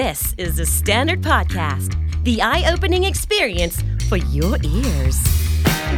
[0.00, 1.90] This is the Standard Podcast,
[2.24, 3.76] the eye opening experience
[4.08, 5.18] for your ears.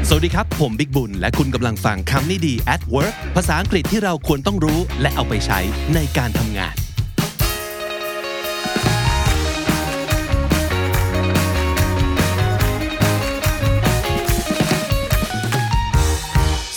[0.09, 5.59] สวัสดีครับ ผมบิกบุญ และคุณกำลังฟังคำนี้ดี at work ภาษาอังกฤษที่เราควรต้องรู้และเอาไปใช้
[5.95, 6.75] ในการทำงาน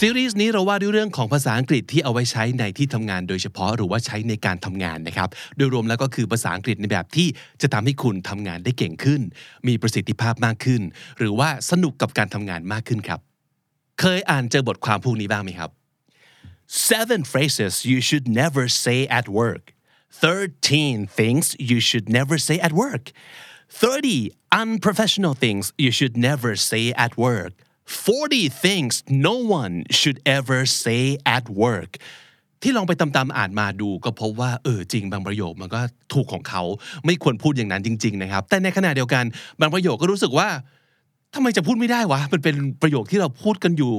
[0.01, 7.27] ซีรีส์นี้เราว่าด้วยเรื่องของภาษาอังกฤษที่เอาไว้ใช้ในที่ทำงานโดยเฉพาะหรือว่าใช้ในการทำงานนะครับ โดยรวมแล้วก็คือภาษาอังกฤษในแบบที่
[7.61, 9.21] จะทำให้คุณทำงานได้เก่งขึ้น
[9.67, 10.81] มีประสิทธิภาพมากขึ้น
[11.17, 13.19] หรือว่าสนุกกับการทำงานมากขึ้นครับ
[13.99, 15.69] เคยอ่านเจอบทความพวกนี้บ้างไหมครับ
[16.89, 19.63] Seven phrases you should never say at work
[20.21, 23.05] 13 things you should never say at work
[23.69, 27.53] 30 unprofessional things you should never say at work
[27.87, 28.93] 40 things
[29.29, 31.03] no one should ever say
[31.35, 31.91] at work
[32.61, 35.81] ที่ลองไปตามๆอ่านมาดูก็พบว่าเออจริงบางประโยคมันก็
[36.13, 36.63] ถูกของเขา
[37.05, 39.23] ไม่ควรพูดอย่างนั้นจริง ๆ นะครับ แต่ในขณะเดียวกัน
[39.61, 40.47] บางประโยคก็รู้สึกว่า
[41.33, 43.93] ทำไมจะพูดไม่ได้วะมันเป็นประโยคที่เราพูดกันอยู่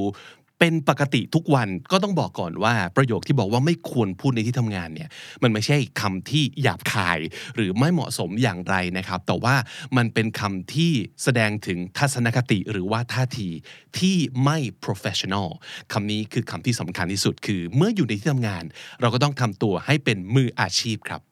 [0.58, 5.08] เป็นปกติทุกวันก็ต้องบอกก่อนว่าประโยคที่บอกว่าไม่ควรพูดในที่ทำงานเนี่ย
[5.42, 7.18] มันไม่ใช่คำที่หยาบคาย
[7.54, 9.54] หรือไม่เหมาะสมอย่างไรนะครับ แต่ว่า
[9.96, 10.92] มันเป็นคำที่
[11.22, 13.48] แสดงถึงทัศนคติหรือว่าท่าที
[13.98, 15.48] ที่ไม่ professional
[15.92, 18.64] คำนี้คือคำที่สำคัญที่สุดคือ เมื่ออยู่ในที่ทำงาน
[19.00, 21.22] เราก็ต้องทำตัวให้เป็นมืออาชีพครับ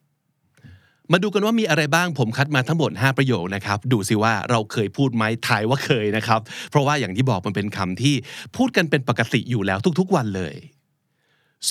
[1.11, 8.15] มาดูกันว่ามีอะไรบ้างผมคัดมาทั้งหมด 5 ประโยคนะครับดูสิว่าเราเคยพูดไหมทายว่าเคยนะครับ เพราะว่าอย่างที่บอกมันเป็นคำที่
[8.55, 10.55] พูดกันเป็นปกติอยู่แล้วทุกๆวันเลย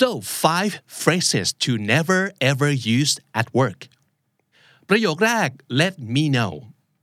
[0.01, 0.09] so
[0.43, 2.21] five phrases to never
[2.51, 3.81] ever use at work
[4.89, 5.49] ประโยคแรก
[5.81, 6.53] let me know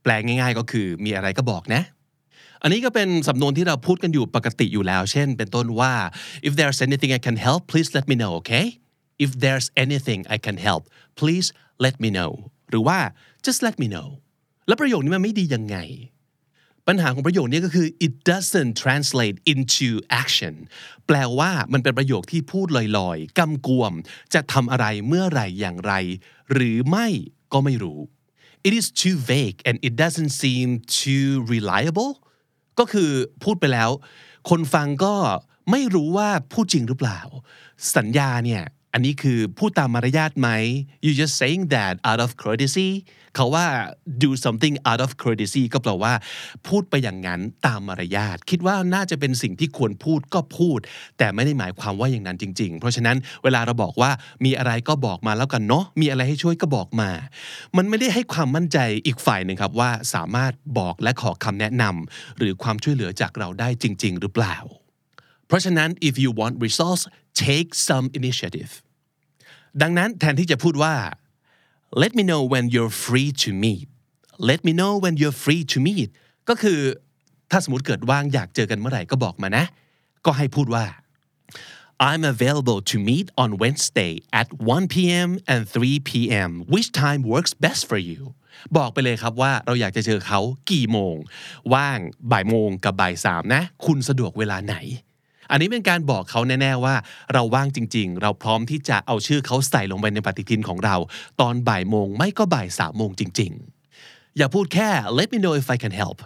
[0.02, 1.82] แปลง่ายๆก็คือมีอะไรก็บอกนะ
[2.62, 5.92] อันนี้ก็เป็นสำนวนที่เราพูดกันอยู่ปกติอยู่แล้ว เช่น เป็นต้นว่า
[6.46, 8.66] if there's anything I can help please let me know okay
[9.24, 10.82] if there's anything I can help
[11.20, 11.48] please
[11.84, 12.32] let me know
[12.70, 12.98] หรือว่า
[13.46, 14.08] just let me know
[14.66, 15.78] แล้วประโยคนี้มันไม่ดียังไง
[16.88, 19.88] ปัญหาของประโยคนี้ก็คือ it doesn't translate into
[20.22, 20.54] action
[21.06, 22.66] แปลว่ามันเป็นประโยคที่พูด
[22.98, 23.92] ลอยๆกำกวม
[24.34, 25.92] จะทำอะไรเมื่อไรอย่างไร
[26.52, 27.06] หรือไม่
[27.52, 27.98] ก็ไม่รู้
[28.66, 30.68] it is too vague and it doesn't seem
[31.02, 32.12] too reliable
[32.78, 33.10] ก็คือ
[33.44, 33.90] พูดไปแล้ว
[34.50, 35.14] คนฟังก็
[35.70, 37.20] ไม่รู้ว่าพูดจริงหรือเปล่า
[37.96, 38.62] สัญญาเนี่ย
[38.94, 40.48] อันนี้คือพูดตามมารยาทไหม
[41.04, 42.88] you just saying that out of courtesy
[43.36, 43.66] เขาว่า
[44.22, 46.14] do something out of courtesy ก็แปลว่า
[46.68, 50.78] พูดไปอย่างนั้นตามมารยาท คิดว่าน่าจะเป็นสิ่งที่ควรพูดก็พูด
[51.18, 54.10] แต่ไม่ได้หมายความว่าอย่างนั้นจริง ๆ เพราะฉะนั้นเวลาเราบอกว่า
[54.44, 57.10] มีอะไรก็บอกมาแล้วกันเนาะมีอะไรให้ช่วยก็บอกมา
[57.76, 64.56] มันไม่ได้ให้ความมั่นใจอีกฝ่ายหนึ่งครับว่าสามารถบอกและขอคำแนะนำหรือความช่วยเหลือจากเราได้จริง ๆ หรือเปล่า
[65.46, 67.02] เพราะฉะนั้น if you want results
[67.46, 68.72] take some initiative
[69.82, 70.94] ดังนั้นแทนที่จะพูดว่า
[72.02, 73.86] let me know when you're free to meet
[74.50, 76.08] let me know when you're free to meet
[76.48, 76.80] ก็คือ
[77.50, 79.64] ถ้าสมมติเกิดว่างอยากเจอกันเมื่อไหร่ก็บอกมานะ
[80.26, 80.86] ก็ให้พูดว่า
[82.10, 85.38] I'm available to meet on Wednesday at 1 p.m.
[85.46, 86.50] and 3 p.m.
[86.72, 88.20] Which time works best for you
[88.76, 90.40] บอกไปเลยครับว่าเราอยากจะเจอเขา
[90.70, 91.16] กี่โมง
[91.74, 91.98] ว่าง
[92.32, 94.76] บ่ายโมงกับบ่ายสามนะ คุณสะดวกเวลาไหน
[95.50, 96.94] อันนี้เป็นการบอกเขาแน่ ๆ ว่า
[97.32, 100.96] เราว่างจริง ๆ เราพร้อมที่จะเอาชื่อเขาใส่ลงไปในปฏิทินของเรา
[101.40, 103.52] ตอนบ่ายโมงไม่ก็บ่ายสามโมงจริง
[103.94, 104.88] ๆ อย่าพูดแค่
[105.18, 106.18] let me know if I can help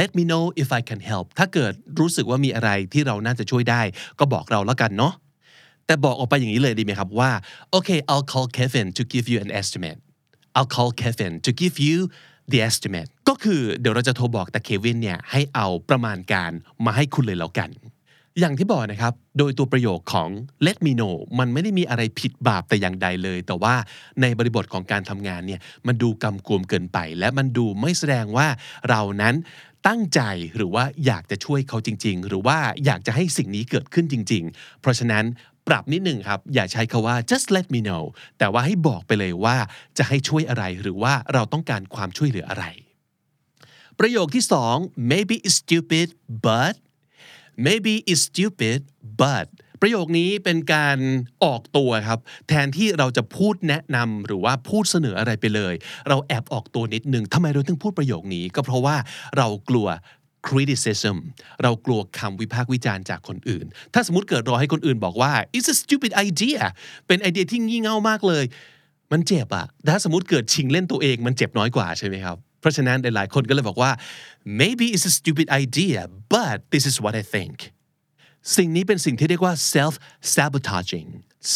[0.00, 3.82] let me know if I can help ถ้าเกิดรู้สึกว่ามีอะไรที่เราน่าจะช่วยได้
[4.18, 5.12] ก็บอกเราแล้วกันเนาะ
[5.86, 7.30] แต่บอกออกไปอย่างนี้เลยดีไหมครับว่า
[7.76, 9.98] okay I'll call Kevin to give you an estimate
[10.56, 11.98] I'll call Kevin to give you
[12.52, 16.50] the estimate ก็คือเดี๋ยวเราจะโทรบอกแต่เควินเนี่ยให้เอาประมาณการ
[16.84, 17.70] มาให้คุณเลยแล้วกัน
[18.40, 20.30] อย่างที่บอกนะครับ โดยตัวประโยคของ
[20.66, 23.74] let me know มันไม่ได้มีอะไรผิดบาปแต่อย่างใดเลย แต่ว่า
[24.20, 28.46] ในบริบทของการทำงานเนี่ย มันดูกำกวมเกินไป และมันดูไม่แสดงว่า
[28.88, 29.34] เรานั้น
[29.86, 30.20] ตั้งใจ
[30.56, 35.24] หรือว่าอยากจะช่วยเขาจริง ๆ หรือว่าอยากจะให้สิ่งนี้เกิดขึ้นจริง ๆ เพราะฉะนั้น
[35.68, 38.04] ปรับนิดหนึ่งครับ อย่าใช้คาว่า just let me know
[38.38, 39.56] แต่ว่าให้บอกไปเลยว่า
[39.98, 42.64] จะให้ช่วยอะไรหรือว่าเราต้องการความช่วยเหลืออะไร
[43.98, 44.76] ประโยคที่สอง
[45.10, 46.08] maybe it's stupid
[46.46, 46.74] but
[47.66, 48.78] maybe is stupid
[49.22, 49.46] but
[49.82, 50.98] ประโยคนี้เป็นการ
[51.44, 52.18] ออกตัวครับ
[52.48, 55.74] แทนที่เราจะพูดแนะนำหรือว่าพูดเสนออะไรไปเลย
[56.08, 58.96] เราแอบออกตัวนิดนึงทำไมเราถึงพูดประโยคนี้ก็เพราะว่า
[59.36, 59.88] เรากลัว
[60.48, 61.16] criticism
[61.62, 66.60] เรากลัวคำวิพากษ์วิจารณ์จากคนอื่น ถ้าสมมติเกิดรอให้คนอื่นบอกว่า it's a stupid idea
[67.06, 68.44] เป็นไอเดียที่งี่เง่ามากเลย
[69.12, 73.90] มันเจ็บอะถ้าสมมติเกิดชิงเล่นตัวเองมันเจ็บน้อยกว่าใช่ไหมครับ เพราะฉะนั้นหลายๆคนก็เลยบอกว่า
[74.60, 76.00] maybe it's a stupid idea
[76.34, 77.56] but this is what I think
[78.56, 79.94] สิ่งนี้เป็นสิ่งที่เรียกว่า self
[80.34, 81.08] sabotaging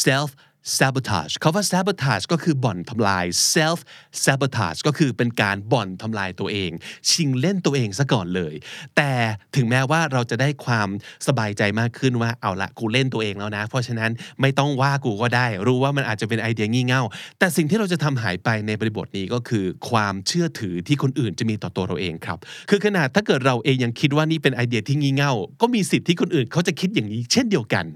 [0.07, 0.31] self
[0.79, 3.25] sabotage คาว่า sabotage ก็คือบ่อนทำลาย
[3.55, 3.79] self
[4.25, 6.71] sabotage ก็คือเป็นการบ่อนทำลายตัวเอง
[7.11, 8.55] ชิงเล่นตัวเองซะก่อนเลย
[8.97, 9.13] แต่
[9.57, 10.89] ถึงแม้ว่าเราจะได้ความ
[11.27, 14.11] สบายใจมากขึ้นว่าเอาละกูเล่นตัวเองแล้วนะ เพราะฉะนั้น
[14.41, 17.03] ไม่ต้องว่ากูก็ได้ รู้ว่ามันอาจจะเป็นไอเดียงี่เง่า
[17.39, 22.39] แต่สิ่งที่เราจะทำหายไปในบริบทนี้ก็คือ ความเชื่อถือที่คนอื่นจะมีต่อตัวเราเองครับ
[22.71, 27.87] คือขนาดถ้าเกิดเราเองยังคิดว่านี่เป็นไอเดียที่งี่เง่า ก็มีสิทธิ์ที่คนอื่นเขาจะคิดอย่างนี้ เช่นเดียวกัน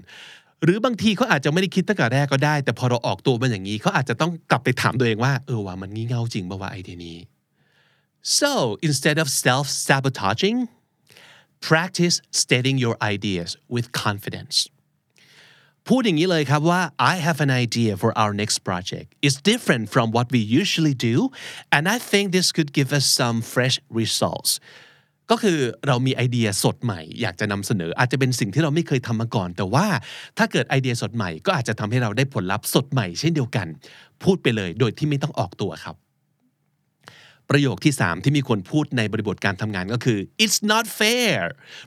[0.63, 7.17] หรือบางทีเขาอาจจะไม่ได้คิดตั้งแต่แรกก็ได้ แต่พอเราออกตัวมาอย่างนี้เขาอาจจะต้องกลับไปถามตัวเองว่าเออว่ามันงี่เง่าจริงป่าวะไอเดียนี้
[8.39, 8.51] so
[8.87, 10.57] instead of self sabotaging
[11.67, 14.57] practice stating your ideas with confidence
[15.87, 16.81] พูดอย่างนี้เลยครับว่า
[17.11, 21.15] I have an idea for our next project it's different from what we usually do
[21.75, 24.51] and I think this could give us some fresh results
[25.31, 29.85] ก็คือเรามีไอเดียสดใหม่ อยากจะนำเสนอ อาจจะเป็นสิ่งที่เราไม่เคยทำมาก่อน แต่ว่า
[30.37, 33.67] ถ้าเกิดไอเดียสดใหม่ ก็อาจจะทำให้เราได้ผลลัพธ์สดใหม่เช่นเดียวกัน
[34.23, 35.95] พูดไปเลยโดยที่ไม่ต้องออกตัวครับ
[37.49, 41.39] ประโยคที่ 3 ที่มีคนพูดในบริบทการทำงานก็คือ it's not fair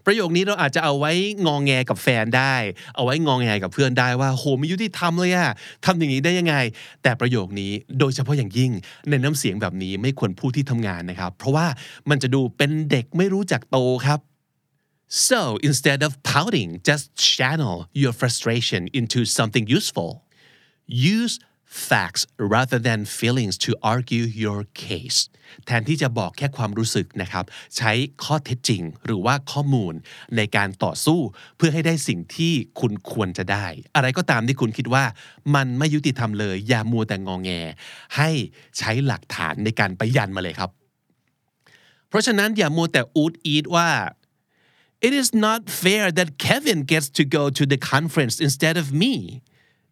[0.07, 1.13] ประโยคนี้เราอาจจะเอาไว้
[1.47, 2.55] งองแงกับแฟนได้
[2.97, 5.51] เอาไว้งองแงกับเพื่อนได้ว่าโหไม่ยุติธรรมเลยอะ
[5.85, 6.55] ทำอย่างนี้ได้ยังไง
[7.03, 8.71] แต่ประโยคนี้โดยเฉพาะอย่างยิ่ง
[9.09, 11.67] ในน้ำเสียงแบบนี้ไม่ควรพูดที่ทำงานนะครับ เพราะว่า
[12.11, 14.21] มันจะดูเป็นเด็กไม่รู้จักโตครับ
[15.29, 20.13] so instead of pouting just channel your frustration into something useful
[21.17, 21.35] use
[21.67, 25.21] facts rather than feelings to argue your case
[25.67, 27.45] แทนที่จะบอกแค่ความรู้สึกนะครับ
[27.77, 27.93] ใช้
[28.25, 29.95] ข้อเท็จจริงหรือว่าข้อมูล
[30.37, 31.21] ในการต่อสู้
[31.57, 33.67] เพื่อให้ได้สิ่งที่คุณควรจะได้
[33.97, 35.05] อะไรก็ตามที่คุณคิดว่า
[35.55, 37.51] มันไม่ยุติธรรมเลย อย่ามัวแต่งองแง
[38.17, 38.31] ให้
[38.79, 40.71] ใช้หลักฐานในการไปยันมาเลยครับ
[42.09, 43.89] เพราะฉะนั้นอย่ามัวแต่อูดอีดว่า
[45.07, 49.15] it is not fair that Kevin gets to go to the conference instead of me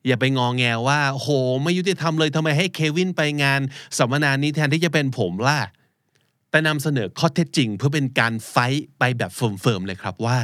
[0.07, 1.29] อย่าไปงองแงว่าโห
[1.63, 3.61] ไม่ยุติธรรมเลยทำไมให้เควินไปงาน
[3.99, 5.61] สัมมนานี้แทนที่จะเป็นผมล่ะ
[6.51, 8.57] แต่นำเสนอข้อเท็จจริง เพื่อเป็นการไฟ
[8.99, 10.41] ไปแบบเฟิร์มๆเลยครับว่า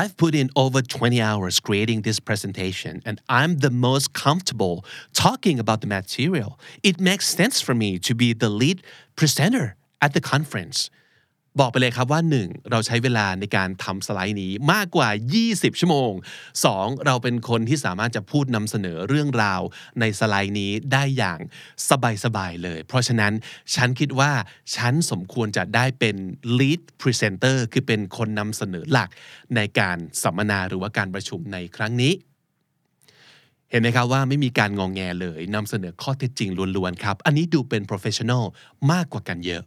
[0.00, 4.76] I've put in over 20 hours creating this presentation and I'm the most comfortable
[5.12, 6.58] talking about the material.
[6.82, 8.78] It makes sense for me to be the lead
[9.16, 10.88] presenter at the conference.
[11.60, 12.70] บอกไปเลยครับว่า 1.
[12.70, 15.08] เราใช้เวลาในการทำสไลด์นี้มากกว่า
[15.44, 16.12] 20 ชั่วโมง
[16.58, 17.06] 2.
[17.06, 19.60] เราเป็นคนที่สามารถจะพูดนำเสนอเรื่องราว
[20.00, 21.40] ในสไลด์นี้ได้อย่าง
[22.24, 23.32] สบายๆเลย เพราะฉะนั้น
[23.74, 24.32] ฉันคิดว่า
[24.76, 26.16] ฉันสมควรจะได้เป็น
[26.58, 29.10] lead presenter คือเป็นคนนำเสนอหลัก
[29.56, 32.12] ในการสัมมนาหรือว่าการประชุมในครั้งนี้
[33.70, 38.44] เห็นไหมครับว่าไม่มีการงองแงเลยนำเสนอข้อเท็จจริงล้วนๆครับ อันนี้ดูเป็น professional
[38.92, 39.62] มากกว่ากันเยอะ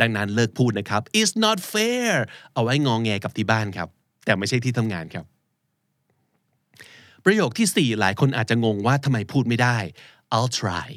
[0.00, 2.12] ดังนั้นเลิกพูดนะครับ it's not fair
[2.54, 3.88] เอาไว้งองแงกับที่บ้านครับ
[4.24, 5.24] แต่ไม่ใช่ที่ทำงานครับ
[7.24, 9.78] ประโยคที่ 4 หลายคนอาจจะงงว่าทำไมพูดไม่ได้
[10.34, 10.88] I'll try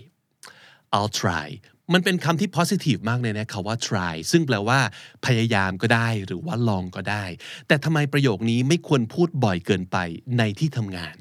[0.96, 1.48] I'll try
[1.94, 4.80] มันเป็นคำที่ positive มากเลยนะคาว่า try ซึ่งแปลว่า
[5.26, 7.26] พยายามก็ได้หรือว่าลองก็ได้
[7.68, 9.98] แต่ทำไมประโยคนี้ไม่ควรพูดบ่อยเกินไป
[10.38, 11.18] ในที่ทำงาน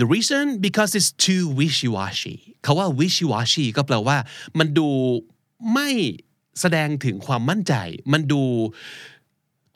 [0.00, 4.16] The reason because it's too wishy-washy คาว่า wishy-washy ก็แปลว่า
[4.58, 4.88] มันดู
[5.74, 5.88] ไม่
[6.60, 7.74] แสดงถึงความมั่นใจ
[8.12, 8.42] มันดู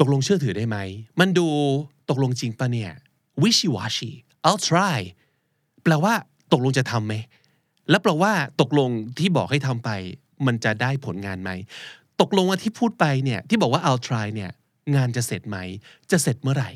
[0.00, 0.78] ตกลงเชื่อถือได้ไหม
[1.20, 1.48] มันดู
[2.10, 2.92] ตกลงจริงปะเนี่ย
[3.42, 4.12] wishy-washy
[4.46, 4.98] I'll try
[5.82, 6.14] แปลว่า
[6.52, 7.14] ตกลงจะทำไหม
[7.90, 9.90] แล้วแปลว่าตกลงที่บอกให้ทำไป
[10.46, 11.50] มันจะได้ผลงานไหม
[12.20, 14.50] ตกลงว่าที่พูดไปเนี่ยที่บอกว่า I'll try เนี่ย
[14.96, 15.56] งานจะเสร็จไหม
[16.10, 16.70] จะเสร็จเมื่อไหร่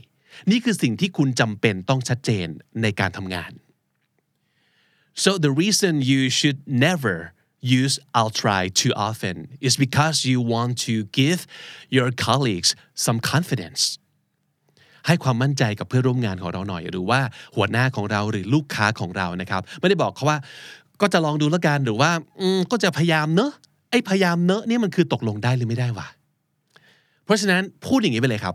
[0.51, 2.47] นี่คือสิ่งที่คุณจำเป็นต้องชัดเจน
[2.83, 3.53] ในการทำงาน
[5.23, 7.17] so the reason you should never
[7.63, 11.47] use I'll try too often is because you want to give
[11.97, 12.71] your colleagues
[13.05, 13.83] some confidence
[15.07, 17.21] ให้ความมั่นใจกับเพื่อนร่วมงานของเราหน่อย หรือว่า
[17.57, 20.39] หัวหน้าของเราหรือลูกค้าของเรานะครับ ไม่ได้บอกเขาว่า
[21.01, 22.11] ก็จะลองดูแล้วกันหรือว่า
[22.71, 23.53] ก็จะพยายามเนอะ
[23.91, 26.09] ไอ้พยายามเนอะนี่มันคือตกลงได้หรือไม่ได้วะ
[27.25, 28.55] เพราะฉะนั้นพูดอย่างนี้ไปเลยครับ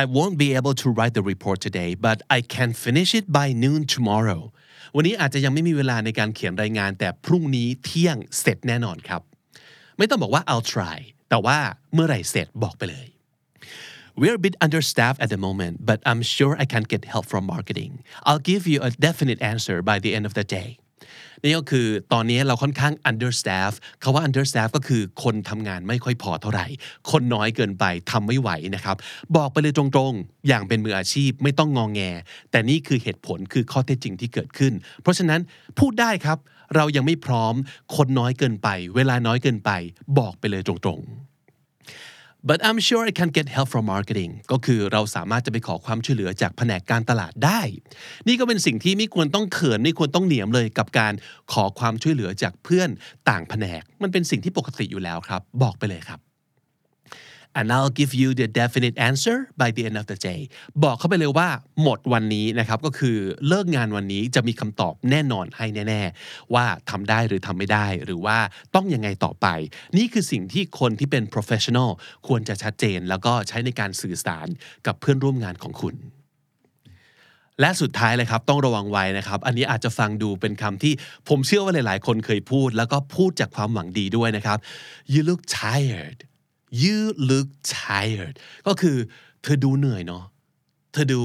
[0.00, 3.46] I won't be able to write the report today but I can finish it by
[3.64, 4.40] noon tomorrow
[4.94, 9.22] วันนี้อาจจะยังไม่มีเวลาในการเขียนรายงาน แต่พรุ่งนี้เที่ยงเสร็จแน่นอนครับ
[9.98, 11.58] ไม่ต้องบอกว่า I'll try แต่ว่า
[11.94, 13.06] เมื่อไหร่เสร็จบอกไปเลย
[14.20, 17.44] We're a bit understaffed at the moment but I'm sure I can get help from
[17.54, 17.92] marketing
[18.26, 20.68] I'll give you a definite answer by the end of the day
[21.42, 26.66] นี่ก็คือตอนนี้เราค่อนข้าง understaff คาว่า understaff ก็คือคนทำงานไม่ค่อยพอเท่าไหร่
[27.10, 28.96] คนน้อยเกินไปทำไม่ไหวนะครับ
[29.36, 32.00] บอกไปเลยตรงๆ อย่างเป็นมืออาชีพไม่ต้องงองแง
[32.50, 35.40] แต่นี่คือเหตุผลคือข้อเท็จจริงที่เกิดขึ้น เพราะฉะนั้น
[35.78, 36.38] พูดได้ครับ
[36.74, 37.54] เรายังไม่พร้อม
[37.96, 39.70] คนน้อยเกินไป เวลาน้อยเกินไป
[40.18, 41.35] บอกไปเลยตรงๆ
[42.48, 47.60] but I'm sure I can get help from marketing ก็คือเราสามารถจะไปขอความช่วยเหลือจากแผนกการตลาดได้
[48.28, 51.12] นี่ก็เป็นสิ่งที่ไม่ควรต้องเขินไม่ควรต้องเหนียมเลยกับการ
[51.52, 52.88] ขอความช่วยเหลือจากเพื่อน
[53.30, 56.25] ต่างแผนก มันเป็นสิ่งที่ปกติอยู่แล้วครับ บอกไปเลยครับ
[57.58, 60.40] and I'll give you the definite answer by the end of the day
[60.82, 61.48] บอกเขาไปเลยว่า
[61.82, 63.16] หมดวันนี้นะครับก็คือ
[63.48, 68.38] เลิกงานวันนี้จะมีคำตอบแน่นอนให้แน่ ๆ ว่าทำได้หรือทำไม่ได้หรือว่า
[68.74, 69.46] ต้องยังไงต่อไป
[69.96, 71.90] นี่คือสิ่งที่คนที่เป็น professional
[72.26, 74.46] ควรจะชัดเจน แล้วก็ใช้ในการสื่อสาร
[74.86, 75.96] กับเพื่อนร่วมงานของคุณ
[77.60, 80.92] และสุดท้ายเลยครับต้องระวังไว้นะครับ อันนี้อาจจะฟังดูเป็นคำที่
[81.28, 84.58] ผมเชื่อว่าหลาย ๆ คนเคยพูด แล้วก็พูดจากความหวังดีด้วยนะครับ
[85.12, 86.18] you look tired
[86.82, 86.98] you
[87.30, 88.34] look tired
[88.66, 88.96] ก็คือ
[89.42, 90.24] เธอดูเหนื่อยเนาะ
[90.92, 91.20] เธอดู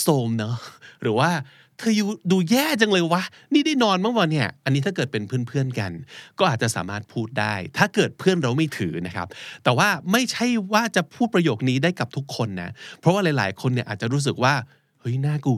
[0.00, 0.56] โทรมเนาะ
[1.02, 1.30] หรือว่า
[1.78, 5.92] เธออยู่ดูแย่จังเลยวะ นี่ได้นอนมั้งวะเนี่ย อันนี้ถ้าเกิดเป็นเพื่อนๆกัน
[6.38, 9.28] ก็อาจจะสามารถพูดได้ ถ้าเกิดเพื่อนเราไม่ถือนะครับ
[9.64, 14.54] แต่ว่าไม่ใช่ว่าจะพูดประโยคนี้ได้กับทุกคนนะ เพราะว่าหลายๆ คนเนี่ยอาจจะรู้สึกว่า
[15.00, 15.52] เฮ้ยหน้ากู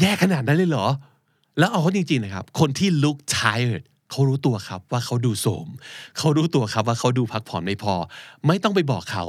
[0.00, 0.86] แย่ขนาดนั้นเลยเหรอ
[1.58, 5.68] แล้วเอาเข้าจริงๆนะครับ คนที่ look tired เขารู้ตัวครับว่าเขาดูโสม
[6.18, 7.94] เขารู้ตัวครับว่าเขาดูพักผ่อนไม่พอ
[8.46, 9.24] ไม่ต้องไปบอกเขา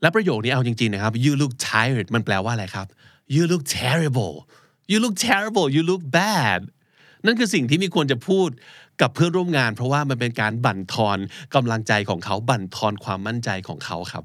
[0.00, 2.86] และประโยคนี้เอาจริงๆนะครับ you look tired มันแปลว่าอะไรครับ
[3.34, 4.34] you look terrible
[4.90, 6.60] you look terrible you look bad
[7.24, 8.48] นั่นคือสิ่งที่มีควรจะพูด
[9.00, 11.18] กับเพื่อนร่วมงาน เพราะว่ามันเป็นการบั่นทอน
[11.54, 14.24] กำลังใจของเขาบั่นทอนความมั่นใจของเขาครับ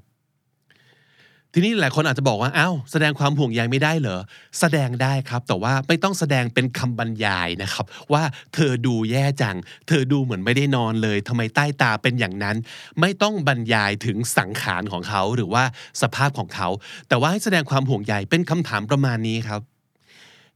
[1.55, 4.21] ทีนี้หลายคนอาจจะบอกว่าอ้าวแสดงความห่วงใยไม่ได้เหรอ
[4.59, 9.57] แสดงได้ครับ แต่ว่าไม่ต้องแสดงเป็นคำบรรยายนะครับ ว่าเธอดูแย่จัง
[9.87, 12.57] เธอดูเหมือนไม่ได้นอนเลยทำไมใต้ตาเป็นอย่างนั้น
[12.99, 15.63] ไม่ต้องบรรยายถึงสังขารของเขาหรือว่า
[16.01, 16.69] สภาพของเขา
[17.07, 19.61] แต่ว่าให้แสดงความห่วงใยเป็นคำถามประมาณนี้ครับ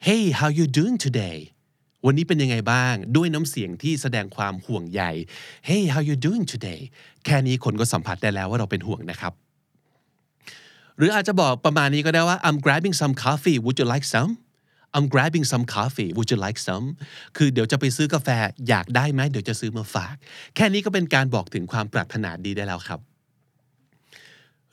[0.07, 1.37] Hey how you doing today
[2.05, 5.01] วันนี้เป็นยังไงบ้าง ด้วยน้ำเสียงที่แสดงความห่วงใย
[5.67, 6.81] Hey how you doing today
[7.25, 9.33] แค่นี้คนก็สัมผัสได้แล้วว่าเราเป็นห่วงนะครับ
[10.97, 14.31] หรืออาจจะบอกประมาณนี้ก็ได้ว่า I'm grabbing some coffee would you like some
[14.95, 16.85] I'm grabbing some coffee would you like some
[17.37, 18.29] คือเดี๋ยวจะไปซื้อกาแฟ
[18.69, 20.15] อยากได้ไหมเดี๋ยวจะซื้อมาฝาก
[20.55, 23.01] แค่นี้ก็เป็นการบอกถึงความปรารถนาดีได้แล้วครับ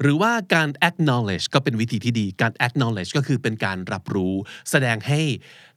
[0.01, 4.35] หรือว่าการ acknowledge ก็เป็นวิธีที่ดี การ acknowledge ก็คือเป็นการรับรู้
[4.71, 5.21] แสดงให้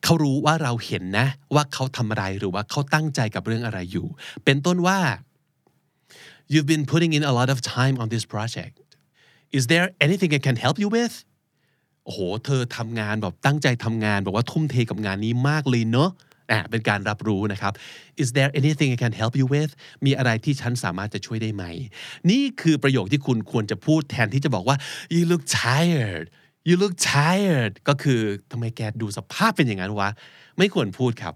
[0.03, 4.07] เขารู้ว่าเราเห็นนะ ว่าเขาทำอะไรหรือว่าเขาตั้งใจกับเรื่องอะไรอยู่
[4.45, 4.99] เป็นต้นว่า
[6.51, 8.73] you've been putting in a lot of time on this project
[9.57, 11.15] is there anything I can help you with
[12.05, 16.09] โอ้โห เธอทำงานแบบตั้งใจทำงานบอกว่าทุ่มเทกับงานนี้มากเลยเนอะ
[16.51, 17.73] อะเป็นการรับรู้นะครับ
[18.21, 19.71] is there anything I can help you with
[20.05, 21.63] มีอะไรที่ฉันสามารถจะช่วยได้ไหม
[22.29, 24.77] นี่คือประโยคที่คุณควรจะพูดแทนที่จะบอกว่า
[25.15, 26.25] you look tired
[26.67, 28.19] you look tired ก็คือ
[28.51, 30.09] ทำไมแกดูสภาพเป็นอย่างนั้นวะ
[30.57, 31.33] ไม่ควรพูดครับ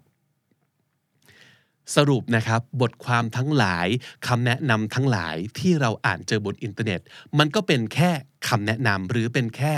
[1.96, 3.88] สรุปนะครับบทความทั้งหลาย
[4.28, 7.02] คำแนะนำทั้งหลายที่เราอ่านเจอบนอินเทอร์เน็ต
[7.38, 8.12] มันก็เป็นแค่
[8.48, 9.74] คำแนะนำหรือเป็นแค่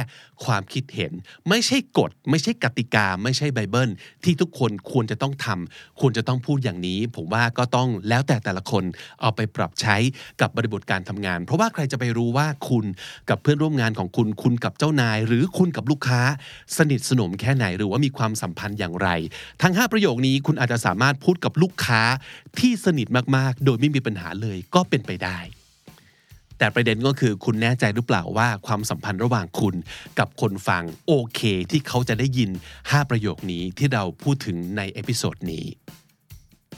[0.46, 1.12] ความคิดเห็น
[1.50, 3.90] ไม่ใช่กฎ ไม่ใช่กติกา ไม่ใช่ไบเบิล
[4.24, 8.84] ที่ทุกคนควรจะต้องทำควรจะต้องพูดอย่างนี้ ผมว่าก็ต้องแล้วแต่แต่ละคน
[9.22, 9.96] เอาไปปรับใช้
[10.42, 12.86] กับบริบทการทำงาน เพราะว่าใครจะไปรู้ว่าคุณ
[13.30, 16.22] กับเพื่อนร่วมงานของคุณ คุณกับเจ้านาย หรือคุณกับลูกค้า
[16.78, 19.10] สนิทสนมแค่ไหนหรือว่ามีความสัมพันธ์อย่างไร
[19.62, 22.02] ทั้ง 5 ประโยคนี้คุณอาจจะสามารถพูดกับลูกค้า
[22.60, 25.40] ที่สนิทมากๆ โดยไม่มีปัญหาเลยก็เป็นไปได้
[26.64, 29.76] แต่ประเด็นก็คือคุณแน่ใจหรือเปล่าว่าความสัมพันธ์ระหว่างคุณ
[30.20, 31.42] กับคนฟังโอเค
[31.72, 35.66] ที่เขาจะได้ยิน 5 ประโยคนี้ที่เราพูดถึงใน episode นี้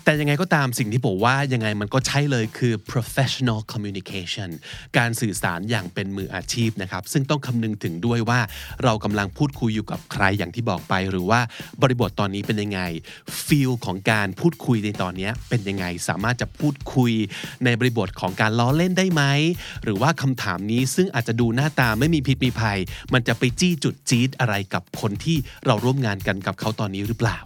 [0.08, 4.50] แต่ยังไงก็ตามสิ่งที่ผมว่ายังไงมันก็ใช่เลยคือ professional communication
[4.98, 8.40] การสื่อสารอย่างเป็นมืออาชีพนะครับ ซึ่งต้องคำนึงถึงด้วยว่า
[8.84, 11.40] เรากำลังพูดคุยอยู่กับใครอย่างที่บอกไป หรือว่า
[11.82, 12.82] บริบทตอนนี้เป็นยังไง
[13.46, 17.12] feel ของการพูดคุยในตอนนี้เป็นยังไงสามารถจะพูดคุย
[17.66, 19.24] ในบริบทของการล้อเล่นได้ไหม
[19.84, 22.80] หรือว่าคำถามนี้ซึ่งอาจจะดูหน้าตาไม่มีพิษมีภัย
[23.14, 27.40] มันจะไปจี้จุดจี๊ดอะไรกับคนที่เราร่วมงานกันกับเขาตอนนี้หรือเปล่า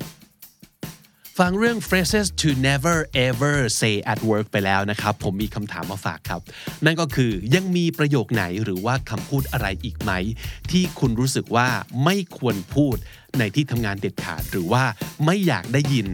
[1.48, 6.42] ฟังเรื่อง phrases to never ever say at work ไปแล้วนะครับ ผมมีคำถามมาฝากครับ
[6.86, 10.12] นั่นก็คือยังมีประโยคไหนหรือว่าคำพูดอะไรอีกไหม
[10.72, 11.68] ที่คุณรู้สึกว่า
[12.04, 12.96] ไม่ควรพูด
[13.40, 14.84] ในที่ทำงานเด็ดขาด หรือว่า
[15.26, 16.08] ไม่อยากได้ยิน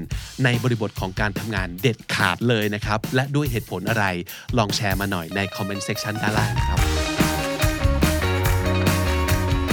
[0.44, 4.06] ในบริบทของการทำงานเด็ดขาดเลยนะครับ และด้วยเหตุผลอะไร
[4.58, 6.80] ลองแชร์มาหน่อยใน comment section ด้านล่างครับ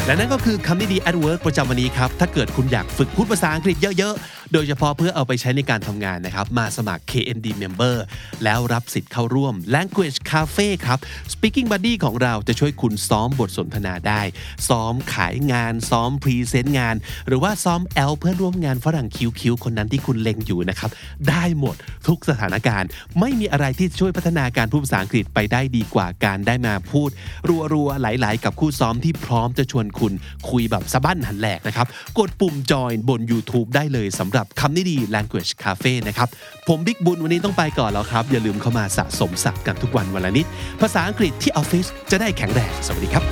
[0.06, 7.96] และนั่นก็คือคำนี้ดี at work ประจำวันนี้ครับ ถ้าเกิดคุณอยากฝึกพูดภาษาอังกฤษเยอะๆ โดยเฉพาะเพื่อเอาไปใช้ในการทำงานนะครับ มาสมัคร KND Member
[8.44, 10.98] แล้วรับสิทธิ์เข้าร่วม Language Cafe ครับ
[11.32, 14.22] Speaking Buddy ของเราจะช่วยคุณซ้อมบทสนทนาได้
[14.68, 20.90] ซ้อมขายงาน ซ้อม present งาน หรือว่าซ้อมแอ๊วเพื่อนร่วมงานฝรั่ง cute ๆ คนนั้นที่คุณเล็งอยู่นะครับ
[21.28, 21.76] ได้หมด
[22.08, 22.88] ทุกสถานการณ์
[23.20, 27.10] ไม่มีอะไรที่ช่วยพัฒนาการพูดภาษาอังกฤษไปได้ดีกว่าการได้มาพูด
[27.72, 30.12] รัวๆ หลายๆ กับคู่ซ้อมที่พร้อมจะชวนคุณ
[30.50, 31.86] คุยแบบสะบั้นหันแหลกนะครับ
[32.18, 36.28] กดปุ่มจอยบน YouTube ได้เลยสำหรับับคำนี้ดี Language Cafe นะครับ
[36.68, 40.46] ผมบิ๊กบุญวันนี้ต้องไปก่อนแล้วครับ อย่าลืมเข้ามาสะสมศัพท์กันทุกวันวันละนิด
[40.80, 43.24] ภาษาอังกฤษที่ออฟฟิศจะได้แข็งแรงสวัสดีครับ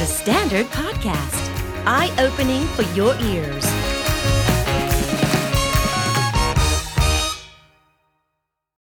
[0.00, 1.44] The Standard Podcast,
[1.86, 3.93] eye opening for your ears.